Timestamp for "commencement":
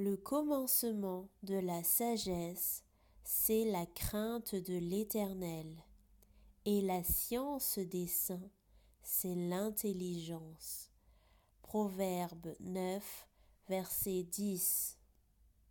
0.16-1.28